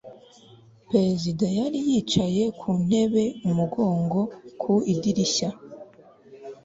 perezida 0.89 1.45
yari 1.59 1.79
yicaye 1.89 2.43
ku 2.59 2.69
ntebe 2.83 3.23
umugongo 3.49 4.19
ku 4.61 4.73
idirishya 4.93 5.49